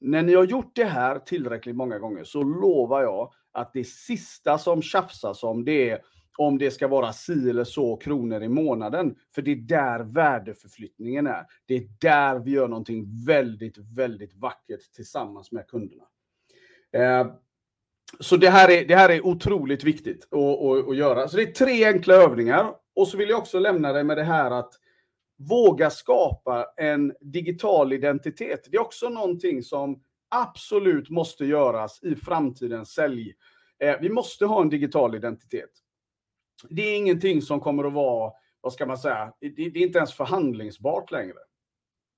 När 0.00 0.22
ni 0.22 0.34
har 0.34 0.44
gjort 0.44 0.76
det 0.76 0.84
här 0.84 1.18
tillräckligt 1.18 1.76
många 1.76 1.98
gånger 1.98 2.24
så 2.24 2.42
lovar 2.42 3.02
jag 3.02 3.32
att 3.52 3.72
det 3.72 3.84
sista 3.84 4.58
som 4.58 4.82
tjafsas 4.82 5.42
om 5.42 5.64
det 5.64 5.90
är 5.90 6.00
om 6.38 6.58
det 6.58 6.70
ska 6.70 6.88
vara 6.88 7.12
si 7.12 7.50
eller 7.50 7.64
så 7.64 7.96
kronor 7.96 8.42
i 8.42 8.48
månaden. 8.48 9.16
För 9.34 9.42
det 9.42 9.50
är 9.50 9.56
där 9.56 10.00
värdeförflyttningen 10.00 11.26
är. 11.26 11.46
Det 11.66 11.74
är 11.74 11.88
där 12.00 12.38
vi 12.38 12.50
gör 12.50 12.68
någonting 12.68 13.24
väldigt, 13.26 13.78
väldigt 13.78 14.34
vackert 14.34 14.92
tillsammans 14.94 15.52
med 15.52 15.66
kunderna. 15.66 16.04
Eh, 16.92 17.26
så 18.20 18.36
det 18.36 18.50
här 18.50 18.70
är, 18.70 18.84
det 18.84 18.96
här 18.96 19.08
är 19.08 19.26
otroligt 19.26 19.84
viktigt 19.84 20.28
att, 20.30 20.38
att, 20.38 20.88
att, 20.88 20.96
göra. 20.96 21.28
Så 21.28 21.36
det 21.36 21.42
är 21.42 21.52
tre 21.52 21.84
enkla 21.84 22.14
övningar. 22.14 22.74
Och 22.96 23.08
så 23.08 23.16
vill 23.16 23.28
jag 23.28 23.38
också 23.38 23.58
lämna 23.58 23.92
dig 23.92 24.04
med 24.04 24.16
det 24.16 24.24
här 24.24 24.50
att 24.50 24.72
våga 25.38 25.90
skapa 25.90 26.66
en 26.76 27.14
digital 27.20 27.92
identitet. 27.92 28.68
Det 28.70 28.76
är 28.76 28.80
också 28.80 29.08
någonting 29.08 29.62
som 29.62 30.02
absolut 30.28 31.10
måste 31.10 31.44
göras 31.44 32.02
i 32.02 32.14
framtidens 32.14 32.92
sälj. 32.92 33.34
Eh, 33.78 33.96
vi 34.00 34.08
måste 34.08 34.46
ha 34.46 34.62
en 34.62 34.68
digital 34.68 35.14
identitet. 35.14 35.70
Det 36.68 36.82
är 36.82 36.96
ingenting 36.96 37.42
som 37.42 37.60
kommer 37.60 37.84
att 37.84 37.92
vara, 37.92 38.32
vad 38.60 38.72
ska 38.72 38.86
man 38.86 38.98
säga, 38.98 39.32
det, 39.40 39.48
det 39.48 39.78
är 39.78 39.86
inte 39.86 39.98
ens 39.98 40.14
förhandlingsbart 40.14 41.10
längre. 41.10 41.38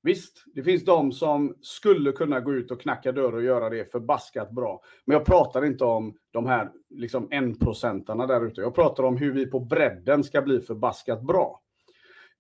Visst, 0.03 0.45
det 0.55 0.63
finns 0.63 0.85
de 0.85 1.13
som 1.13 1.57
skulle 1.61 2.13
kunna 2.13 2.41
gå 2.41 2.53
ut 2.53 2.71
och 2.71 2.81
knacka 2.81 3.13
dörr 3.13 3.33
och 3.33 3.43
göra 3.43 3.71
det 3.71 3.91
förbaskat 3.93 4.51
bra. 4.51 4.83
Men 5.05 5.17
jag 5.17 5.27
pratar 5.27 5.65
inte 5.65 5.85
om 5.85 6.17
de 6.31 6.47
här 6.47 6.71
liksom 6.91 7.29
enprocentarna 7.31 8.27
där 8.27 8.47
ute. 8.47 8.61
Jag 8.61 8.75
pratar 8.75 9.03
om 9.03 9.17
hur 9.17 9.33
vi 9.33 9.47
på 9.47 9.61
bredden 9.61 10.25
ska 10.25 10.43
bli 10.43 10.61
förbaskat 10.61 11.23
bra. 11.23 11.61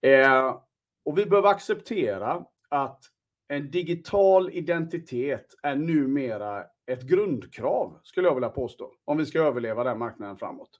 Eh, 0.01 0.57
och 1.05 1.19
vi 1.19 1.27
behöver 1.27 1.49
acceptera 1.49 2.45
att 2.69 3.05
en 3.49 3.71
digital 3.71 4.51
identitet 4.53 5.47
är 5.63 5.77
numera 5.77 6.65
ett 6.87 7.03
grundkrav, 7.03 7.99
skulle 8.03 8.29
jag 8.29 8.35
vilja 8.35 8.49
påstå, 8.49 8.93
om 9.05 9.19
vi 9.19 9.27
ska 9.27 9.41
överleva 9.41 9.85
den 9.85 9.99
marknaden 9.99 10.37
framåt. 10.37 10.71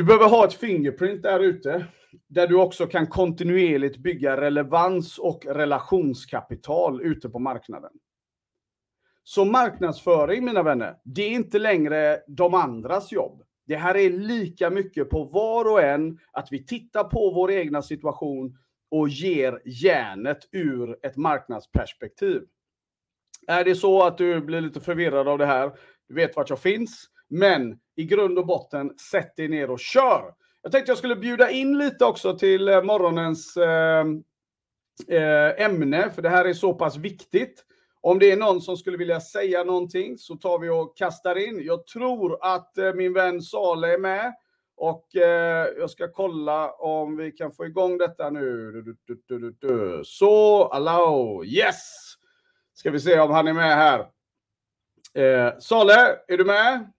Du 0.00 0.04
behöver 0.04 0.28
ha 0.28 0.44
ett 0.44 0.54
fingerprint 0.54 1.22
där 1.22 1.40
ute, 1.40 1.86
där 2.28 2.46
du 2.46 2.54
också 2.54 2.86
kan 2.86 3.06
kontinuerligt 3.06 3.96
bygga 3.96 4.40
relevans 4.40 5.18
och 5.18 5.46
relationskapital 5.46 7.02
ute 7.02 7.28
på 7.28 7.38
marknaden. 7.38 7.90
Så 9.24 9.44
marknadsföring, 9.44 10.44
mina 10.44 10.62
vänner, 10.62 10.96
det 11.04 11.22
är 11.22 11.30
inte 11.30 11.58
längre 11.58 12.20
de 12.28 12.54
andras 12.54 13.12
jobb. 13.12 13.42
Det 13.66 13.76
här 13.76 13.96
är 13.96 14.10
lika 14.10 14.70
mycket 14.70 15.10
på 15.10 15.24
var 15.24 15.72
och 15.72 15.82
en, 15.82 16.18
att 16.32 16.52
vi 16.52 16.66
tittar 16.66 17.04
på 17.04 17.30
vår 17.30 17.50
egna 17.50 17.82
situation 17.82 18.58
och 18.90 19.08
ger 19.08 19.62
järnet 19.64 20.48
ur 20.52 20.98
ett 21.02 21.16
marknadsperspektiv. 21.16 22.42
Är 23.46 23.64
det 23.64 23.74
så 23.74 24.02
att 24.02 24.18
du 24.18 24.40
blir 24.40 24.60
lite 24.60 24.80
förvirrad 24.80 25.28
av 25.28 25.38
det 25.38 25.46
här, 25.46 25.72
du 26.08 26.14
vet 26.14 26.36
vart 26.36 26.50
jag 26.50 26.60
finns, 26.60 27.10
men 27.30 27.78
i 27.96 28.04
grund 28.04 28.38
och 28.38 28.46
botten, 28.46 28.98
sätt 29.10 29.36
dig 29.36 29.48
ner 29.48 29.70
och 29.70 29.80
kör. 29.80 30.34
Jag 30.62 30.72
tänkte 30.72 30.90
jag 30.90 30.98
skulle 30.98 31.16
bjuda 31.16 31.50
in 31.50 31.78
lite 31.78 32.04
också 32.04 32.38
till 32.38 32.68
eh, 32.68 32.82
morgonens 32.82 33.56
eh, 33.56 34.04
eh, 35.08 35.64
ämne, 35.64 36.10
för 36.10 36.22
det 36.22 36.28
här 36.28 36.44
är 36.44 36.52
så 36.52 36.74
pass 36.74 36.96
viktigt. 36.96 37.64
Om 38.00 38.18
det 38.18 38.32
är 38.32 38.36
någon 38.36 38.60
som 38.60 38.76
skulle 38.76 38.96
vilja 38.96 39.20
säga 39.20 39.64
någonting 39.64 40.18
så 40.18 40.36
tar 40.36 40.58
vi 40.58 40.68
och 40.68 40.96
kastar 40.96 41.38
in. 41.38 41.60
Jag 41.64 41.86
tror 41.86 42.38
att 42.40 42.78
eh, 42.78 42.94
min 42.94 43.12
vän 43.12 43.42
Sale 43.42 43.94
är 43.94 43.98
med. 43.98 44.34
Och 44.76 45.16
eh, 45.16 45.66
jag 45.78 45.90
ska 45.90 46.12
kolla 46.12 46.70
om 46.72 47.16
vi 47.16 47.32
kan 47.32 47.52
få 47.52 47.66
igång 47.66 47.98
detta 47.98 48.30
nu. 48.30 48.72
Du, 48.72 48.96
du, 49.26 49.56
du, 49.60 50.02
så, 50.04 50.64
allow, 50.64 51.44
yes! 51.44 52.10
Ska 52.74 52.90
vi 52.90 53.00
se 53.00 53.20
om 53.20 53.30
han 53.30 53.48
är 53.48 53.52
med 53.52 53.76
här. 53.76 54.00
Eh, 55.14 55.58
Sale, 55.58 56.16
är 56.28 56.36
du 56.36 56.44
med? 56.44 56.92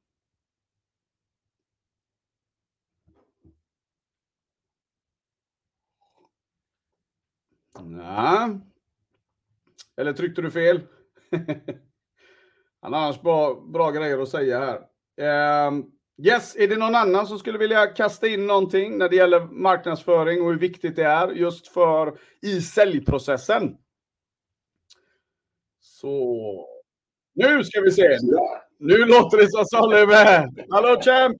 Nej. 7.91 8.59
Eller 9.97 10.13
tryckte 10.13 10.41
du 10.41 10.51
fel? 10.51 10.81
Han 12.81 12.93
har 12.93 12.99
annars 13.01 13.21
bra, 13.21 13.61
bra 13.61 13.91
grejer 13.91 14.19
att 14.19 14.29
säga 14.29 14.59
här. 14.59 14.77
Uh, 15.21 15.83
yes, 16.17 16.55
är 16.55 16.67
det 16.67 16.77
någon 16.77 16.95
annan 16.95 17.27
som 17.27 17.39
skulle 17.39 17.57
vilja 17.57 17.87
kasta 17.87 18.27
in 18.27 18.47
någonting 18.47 18.97
när 18.97 19.09
det 19.09 19.15
gäller 19.15 19.39
marknadsföring 19.39 20.41
och 20.41 20.51
hur 20.51 20.59
viktigt 20.59 20.95
det 20.95 21.03
är 21.03 21.27
just 21.27 21.67
för 21.67 22.17
i 22.41 22.61
säljprocessen? 22.61 23.77
Så. 25.79 26.67
Nu 27.33 27.63
ska 27.63 27.81
vi 27.81 27.91
se. 27.91 28.17
Nu 28.79 29.05
låter 29.05 29.37
det 29.37 29.51
som 29.51 29.65
Salle 29.65 30.07
med. 30.07 30.65
Hallå 30.69 31.01
champ! 31.01 31.37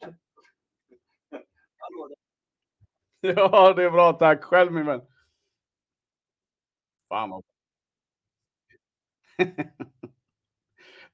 Ja, 3.22 3.74
det 3.74 3.84
är 3.84 3.92
bra. 3.92 4.14
Tack 4.14 4.44
själv 4.44 4.72
min 4.72 4.86
vän. 4.86 5.02
Fan 7.12 7.30
vad... 7.30 7.44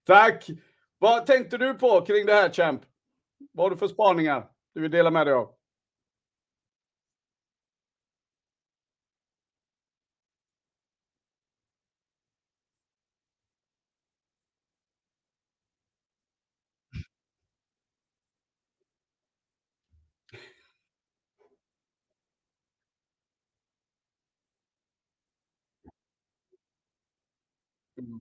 Tack! 0.03 0.49
Vad 0.97 1.25
tänkte 1.25 1.57
du 1.57 1.73
på 1.73 2.01
kring 2.01 2.25
det 2.25 2.33
här 2.33 2.49
Champ? 2.49 2.81
Vad 3.51 3.65
har 3.65 3.69
du 3.71 3.77
för 3.77 3.87
spaningar 3.87 4.49
du 4.73 4.81
vill 4.81 4.91
dela 4.91 5.11
med 5.11 5.27
dig 5.27 5.33
av? 5.33 5.56
Mm. 27.99 28.19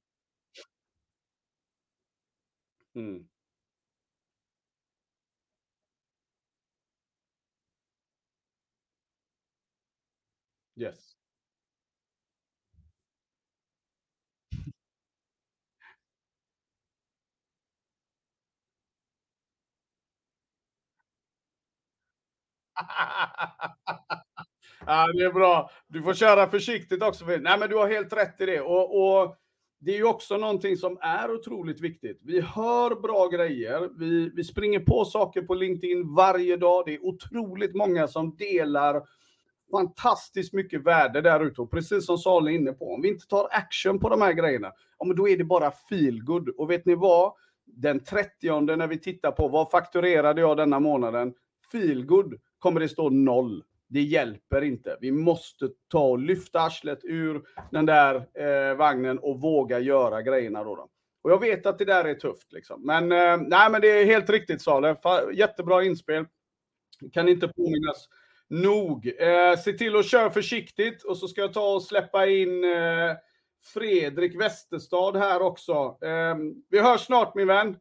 Mm. 2.96 3.26
Yes. 10.76 11.16
ja, 24.86 25.06
det 25.12 25.24
är 25.24 25.32
bra. 25.32 25.70
Du 25.88 26.02
får 26.02 26.14
köra 26.14 26.50
försiktigt 26.50 27.02
också. 27.02 27.24
Nej, 27.26 27.58
men 27.58 27.70
du 27.70 27.76
har 27.76 27.88
helt 27.88 28.12
rätt 28.12 28.40
i 28.40 28.46
det. 28.46 28.60
Och, 28.60 29.20
och 29.22 29.36
det 29.86 29.92
är 29.92 29.96
ju 29.96 30.04
också 30.04 30.36
någonting 30.36 30.76
som 30.76 30.98
är 31.00 31.34
otroligt 31.34 31.80
viktigt. 31.80 32.20
Vi 32.22 32.40
hör 32.40 33.00
bra 33.00 33.28
grejer. 33.28 33.90
Vi, 33.98 34.30
vi 34.34 34.44
springer 34.44 34.80
på 34.80 35.04
saker 35.04 35.42
på 35.42 35.54
LinkedIn 35.54 36.14
varje 36.14 36.56
dag. 36.56 36.82
Det 36.86 36.94
är 36.94 37.06
otroligt 37.06 37.74
många 37.74 38.08
som 38.08 38.36
delar 38.36 39.02
fantastiskt 39.70 40.52
mycket 40.52 40.82
värde 40.82 41.20
där 41.20 41.44
ute. 41.44 41.60
Och 41.60 41.70
precis 41.70 42.06
som 42.06 42.18
Salen 42.18 42.54
är 42.54 42.58
inne 42.58 42.72
på, 42.72 42.94
om 42.94 43.02
vi 43.02 43.08
inte 43.08 43.26
tar 43.26 43.48
action 43.50 44.00
på 44.00 44.08
de 44.08 44.22
här 44.22 44.32
grejerna, 44.32 44.72
ja, 44.98 45.04
men 45.04 45.16
då 45.16 45.28
är 45.28 45.36
det 45.36 45.44
bara 45.44 45.70
feel 45.70 46.22
good. 46.22 46.48
Och 46.48 46.70
vet 46.70 46.86
ni 46.86 46.94
vad? 46.94 47.32
den 47.66 48.04
30 48.04 48.76
när 48.76 48.86
vi 48.86 48.98
tittar 48.98 49.30
på 49.30 49.48
vad 49.48 49.70
fakturerade 49.70 50.40
jag 50.40 50.56
denna 50.56 50.80
månaden? 50.80 51.34
Feelgood 51.72 52.34
kommer 52.58 52.80
det 52.80 52.88
stå 52.88 53.10
noll. 53.10 53.64
Det 53.88 54.00
hjälper 54.00 54.62
inte. 54.62 54.98
Vi 55.00 55.12
måste 55.12 55.68
ta 55.88 56.08
och 56.08 56.18
lyfta 56.18 56.60
arslet 56.60 57.00
ur 57.02 57.42
den 57.70 57.86
där 57.86 58.14
eh, 58.14 58.76
vagnen 58.76 59.18
och 59.18 59.40
våga 59.40 59.78
göra 59.78 60.22
grejerna 60.22 60.64
då. 60.64 60.76
då. 60.76 60.88
Och 61.22 61.30
jag 61.30 61.40
vet 61.40 61.66
att 61.66 61.78
det 61.78 61.84
där 61.84 62.04
är 62.04 62.14
tufft 62.14 62.52
liksom. 62.52 62.86
Men 62.86 63.12
eh, 63.12 63.36
nej, 63.36 63.70
men 63.70 63.80
det 63.80 63.88
är 63.88 64.04
helt 64.04 64.30
riktigt 64.30 64.62
Sale. 64.62 64.96
Jättebra 65.34 65.84
inspel. 65.84 66.24
Kan 67.12 67.28
inte 67.28 67.48
påminnas 67.48 68.08
nog. 68.48 69.06
Eh, 69.18 69.58
se 69.58 69.72
till 69.72 69.96
att 69.96 70.06
köra 70.10 70.30
försiktigt 70.30 71.02
och 71.02 71.18
så 71.18 71.28
ska 71.28 71.40
jag 71.40 71.52
ta 71.52 71.74
och 71.74 71.82
släppa 71.82 72.26
in 72.26 72.64
eh, 72.64 73.16
Fredrik 73.74 74.40
Westerstad 74.40 75.18
här 75.18 75.42
också. 75.42 75.98
Eh, 76.02 76.36
vi 76.70 76.80
hörs 76.80 77.00
snart 77.00 77.34
min 77.34 77.46
vän. 77.46 77.76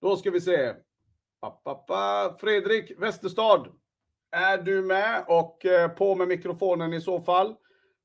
Då 0.00 0.16
ska 0.16 0.30
vi 0.30 0.40
se. 0.40 0.74
Pappa, 1.40 2.36
Fredrik 2.40 2.92
Westerstad. 2.98 3.66
Är 4.36 4.58
du 4.58 4.82
med? 4.82 5.24
Och 5.28 5.66
eh, 5.66 5.90
på 5.90 6.14
med 6.14 6.28
mikrofonen 6.28 6.92
i 6.92 7.00
så 7.00 7.20
fall. 7.20 7.54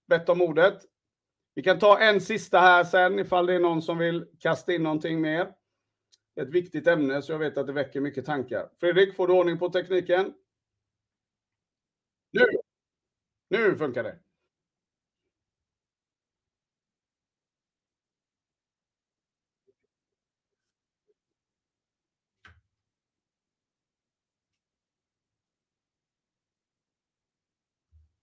Bett 0.07 0.29
om 0.29 0.41
ordet. 0.41 0.81
Vi 1.55 1.63
kan 1.63 1.79
ta 1.79 1.99
en 1.99 2.21
sista 2.21 2.59
här 2.59 2.83
sen 2.83 3.19
ifall 3.19 3.45
det 3.45 3.53
är 3.53 3.59
någon 3.59 3.81
som 3.81 3.97
vill 3.97 4.25
kasta 4.39 4.73
in 4.73 4.83
någonting 4.83 5.21
mer. 5.21 5.51
Ett 6.41 6.49
viktigt 6.49 6.87
ämne 6.87 7.21
så 7.21 7.31
jag 7.31 7.39
vet 7.39 7.57
att 7.57 7.67
det 7.67 7.73
väcker 7.73 8.01
mycket 8.01 8.25
tankar. 8.25 8.69
Fredrik, 8.79 9.15
får 9.15 9.27
du 9.27 9.33
ordning 9.33 9.57
på 9.57 9.69
tekniken? 9.69 10.33
Nu! 12.31 12.45
Nu 13.49 13.77
funkar 13.77 14.03
det. 14.03 14.15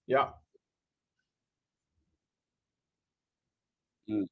Ja. 0.06 0.42
Mm. 4.08 4.26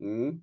Mm. 0.00 0.40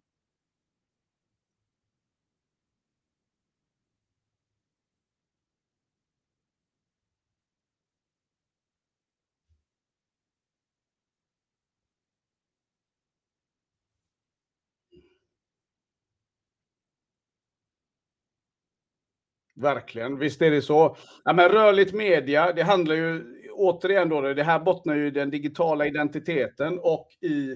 Verkligen, 19.56 20.18
visst 20.20 20.42
är 20.42 20.52
det 20.52 20.62
så. 20.62 20.98
Ja, 21.24 21.34
men 21.34 21.50
rörligt 21.50 21.94
media, 21.94 22.54
det 22.54 22.64
handlar 22.64 22.96
ju 22.96 23.37
återigen 23.58 24.10
då, 24.10 24.22
det 24.22 24.44
här 24.44 24.60
bottnar 24.60 24.96
ju 24.96 25.08
i 25.08 25.12
den 25.12 25.30
digitala 25.30 25.86
identiteten 25.86 26.80
och 26.80 27.08
i 27.22 27.56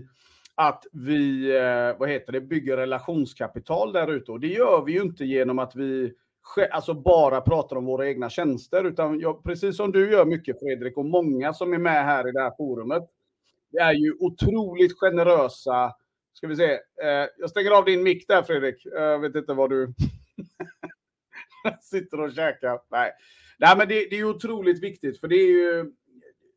att 0.56 0.84
vi, 0.92 1.52
eh, 1.58 2.00
vad 2.00 2.10
heter 2.10 2.32
det, 2.32 2.42
bygger 2.42 2.78
relationskapital 2.78 3.94
där 3.94 4.12
ute. 4.12 4.32
Och 4.32 4.40
det 4.40 4.48
gör 4.48 4.84
vi 4.86 4.92
ju 4.92 5.02
inte 5.02 5.26
genom 5.26 5.60
att 5.60 5.76
vi 5.76 6.14
alltså 6.72 6.94
bara 6.94 7.42
pratar 7.42 7.76
om 7.76 7.86
våra 7.86 8.08
egna 8.08 8.30
tjänster, 8.30 8.84
utan 8.84 9.20
jag, 9.20 9.44
precis 9.44 9.78
som 9.78 9.92
du 9.92 10.12
gör 10.12 10.26
mycket 10.26 10.60
Fredrik 10.60 10.98
och 10.98 11.06
många 11.06 11.54
som 11.54 11.74
är 11.74 11.78
med 11.78 12.06
här 12.06 12.30
i 12.30 12.32
det 12.32 12.42
här 12.42 12.54
forumet, 12.58 13.04
det 13.72 13.78
är 13.78 13.94
ju 13.94 14.14
otroligt 14.20 15.00
generösa, 15.00 15.96
ska 16.34 16.48
vi 16.48 16.56
se, 16.56 16.72
eh, 17.04 17.28
jag 17.38 17.50
stänger 17.50 17.72
av 17.72 17.86
din 17.86 18.04
mick 18.04 18.28
där 18.28 18.44
Fredrik, 18.44 18.86
jag 18.86 19.20
vet 19.20 19.36
inte 19.36 19.54
vad 19.54 19.70
du 19.70 19.94
sitter 21.82 22.20
och 22.20 22.34
käkar. 22.34 22.80
Nej, 22.92 23.12
Nej 23.60 23.78
men 23.78 23.88
det, 23.88 24.08
det 24.10 24.20
är 24.20 24.24
otroligt 24.24 24.84
viktigt, 24.84 25.20
för 25.20 25.28
det 25.28 25.36
är 25.36 25.48
ju 25.48 25.92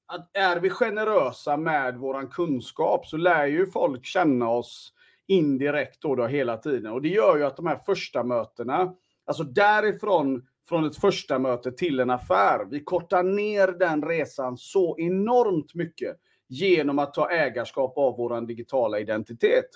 att 0.07 0.37
är 0.37 0.61
vi 0.61 0.71
generösa 0.71 1.57
med 1.57 1.97
våran 1.97 2.29
kunskap 2.29 3.07
så 3.07 3.17
lär 3.17 3.47
ju 3.47 3.67
folk 3.67 4.05
känna 4.05 4.49
oss 4.49 4.93
indirekt 5.27 6.03
då, 6.03 6.15
då 6.15 6.27
hela 6.27 6.57
tiden. 6.57 6.93
Och 6.93 7.03
det 7.03 7.09
gör 7.09 7.37
ju 7.37 7.45
att 7.45 7.57
de 7.57 7.67
här 7.67 7.77
första 7.77 8.25
mötena, 8.25 8.95
alltså 9.27 9.45
därifrån 9.45 10.47
från 10.69 10.85
ett 10.85 10.97
första 10.97 11.39
möte 11.39 11.73
till 11.73 12.01
en 12.01 12.11
affär, 12.11 12.65
vi 12.71 12.85
kortar 12.85 13.23
ner 13.23 13.69
den 13.69 14.03
resan 14.03 14.57
så 14.57 14.99
enormt 14.99 15.75
mycket 15.75 16.17
genom 16.49 16.99
att 16.99 17.15
ta 17.15 17.31
ägarskap 17.31 17.99
av 17.99 18.17
vår 18.17 18.47
digitala 18.47 18.99
identitet. 18.99 19.69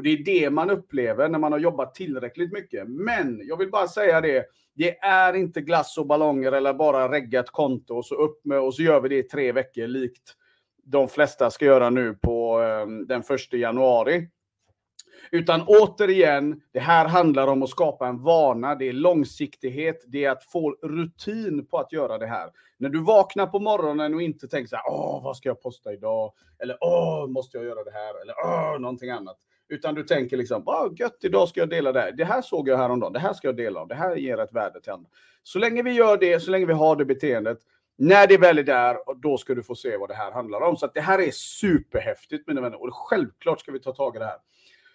Och 0.00 0.04
det 0.04 0.10
är 0.10 0.24
det 0.24 0.50
man 0.50 0.70
upplever 0.70 1.28
när 1.28 1.38
man 1.38 1.52
har 1.52 1.58
jobbat 1.58 1.94
tillräckligt 1.94 2.52
mycket. 2.52 2.88
Men 2.88 3.40
jag 3.44 3.56
vill 3.56 3.70
bara 3.70 3.88
säga 3.88 4.20
det, 4.20 4.44
det 4.74 4.98
är 4.98 5.34
inte 5.34 5.60
glass 5.60 5.98
och 5.98 6.06
ballonger 6.06 6.52
eller 6.52 6.74
bara 6.74 7.12
regga 7.12 7.40
ett 7.40 7.50
konto 7.50 7.94
och 7.94 8.06
så 8.06 8.14
upp 8.14 8.44
med 8.44 8.60
och 8.60 8.74
så 8.74 8.82
gör 8.82 9.00
vi 9.00 9.08
det 9.08 9.18
i 9.18 9.22
tre 9.22 9.52
veckor 9.52 9.86
likt 9.86 10.36
de 10.84 11.08
flesta 11.08 11.50
ska 11.50 11.64
göra 11.64 11.90
nu 11.90 12.14
på 12.14 12.58
ehm, 12.60 13.06
den 13.06 13.22
första 13.22 13.56
januari. 13.56 14.28
Utan 15.30 15.62
återigen, 15.66 16.60
det 16.72 16.80
här 16.80 17.08
handlar 17.08 17.46
om 17.46 17.62
att 17.62 17.70
skapa 17.70 18.08
en 18.08 18.22
vana, 18.22 18.74
det 18.74 18.88
är 18.88 18.92
långsiktighet, 18.92 20.04
det 20.06 20.24
är 20.24 20.30
att 20.30 20.44
få 20.44 20.70
rutin 20.82 21.66
på 21.66 21.78
att 21.78 21.92
göra 21.92 22.18
det 22.18 22.26
här. 22.26 22.50
När 22.78 22.88
du 22.88 23.02
vaknar 23.02 23.46
på 23.46 23.58
morgonen 23.58 24.14
och 24.14 24.22
inte 24.22 24.48
tänker 24.48 24.68
så 24.68 24.76
här, 24.76 24.84
åh, 24.88 25.24
vad 25.24 25.36
ska 25.36 25.48
jag 25.48 25.62
posta 25.62 25.92
idag? 25.92 26.32
Eller 26.62 26.78
åh, 26.80 27.26
måste 27.26 27.56
jag 27.56 27.66
göra 27.66 27.84
det 27.84 27.90
här? 27.90 28.22
Eller 28.22 28.34
åh, 28.44 28.80
någonting 28.80 29.10
annat. 29.10 29.38
Utan 29.70 29.94
du 29.94 30.02
tänker 30.02 30.36
liksom, 30.36 30.68
ah, 30.68 30.90
gött, 30.96 31.18
idag 31.20 31.48
ska 31.48 31.60
jag 31.60 31.70
dela 31.70 31.92
det 31.92 32.00
här. 32.00 32.12
Det 32.12 32.24
här 32.24 32.42
såg 32.42 32.68
jag 32.68 32.76
häromdagen, 32.76 33.12
det 33.12 33.18
här 33.18 33.32
ska 33.32 33.48
jag 33.48 33.56
dela 33.56 33.80
av, 33.80 33.88
det 33.88 33.94
här 33.94 34.16
ger 34.16 34.40
ett 34.40 34.52
värde 34.52 34.80
till 34.80 34.92
andra. 34.92 35.10
Så 35.42 35.58
länge 35.58 35.82
vi 35.82 35.90
gör 35.90 36.16
det, 36.16 36.40
så 36.40 36.50
länge 36.50 36.66
vi 36.66 36.72
har 36.72 36.96
det 36.96 37.04
beteendet, 37.04 37.58
när 37.98 38.26
det 38.26 38.38
väl 38.38 38.58
är 38.58 38.62
där, 38.62 38.96
då 39.22 39.38
ska 39.38 39.54
du 39.54 39.62
få 39.62 39.74
se 39.74 39.96
vad 39.96 40.08
det 40.08 40.14
här 40.14 40.32
handlar 40.32 40.60
om. 40.60 40.76
Så 40.76 40.90
det 40.94 41.00
här 41.00 41.18
är 41.18 41.30
superhäftigt 41.30 42.48
mina 42.48 42.60
vänner 42.60 42.82
och 42.82 42.94
självklart 42.94 43.60
ska 43.60 43.72
vi 43.72 43.80
ta 43.80 43.92
tag 43.92 44.16
i 44.16 44.18
det 44.18 44.24
här. 44.24 44.38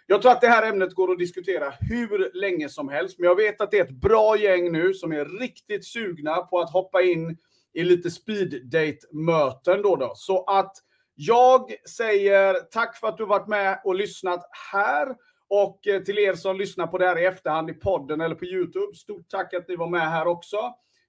Jag 0.08 0.22
tror 0.22 0.32
att 0.32 0.42
det 0.42 0.48
här 0.48 0.70
ämnet 0.70 0.94
går 0.94 1.12
att 1.12 1.20
diskutera 1.20 1.74
hur 1.80 2.32
länge 2.34 2.70
som 2.70 2.90
helst, 2.90 3.20
men 3.20 3.28
jag 3.28 3.36
vet 3.36 3.62
att 3.62 3.72
det 3.72 3.80
är 3.80 3.84
ett 3.84 4.02
bra 4.02 4.38
gäng 4.38 4.72
nu 4.72 4.94
som 4.94 5.12
är 5.12 5.26
riktigt 5.40 5.86
sugna 5.86 6.36
på 6.36 6.60
att 6.60 6.72
hoppa 6.72 7.02
in 7.02 7.38
i 7.74 7.84
lite 7.84 8.12
speed 8.12 8.66
date-möten 8.66 9.82
då, 9.82 9.96
då. 9.96 10.14
Så 10.16 10.44
att 10.44 10.78
jag 11.16 11.74
säger 11.90 12.54
tack 12.54 12.98
för 12.98 13.08
att 13.08 13.18
du 13.18 13.26
varit 13.26 13.48
med 13.48 13.82
och 13.84 13.96
lyssnat 13.96 14.50
här. 14.74 15.16
Och 15.48 15.88
eh, 15.88 16.02
till 16.02 16.20
er 16.20 16.34
som 16.34 16.58
lyssnar 16.58 16.88
på 16.88 16.98
det 16.98 17.08
här 17.08 17.20
i 17.22 17.26
efterhand 17.26 17.70
i 17.70 17.74
podden 17.74 18.22
eller 18.22 18.36
på 18.36 18.46
Youtube, 18.46 18.96
stort 18.96 19.30
tack 19.30 19.54
att 19.54 19.68
ni 19.68 19.76
var 19.76 19.90
med 19.90 20.10
här 20.10 20.28
också. 20.28 20.58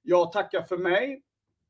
Jag 0.03 0.33
tackar 0.33 0.63
för 0.63 0.79
mig 0.79 1.23